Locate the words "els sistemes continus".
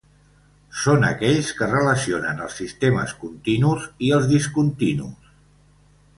2.47-3.87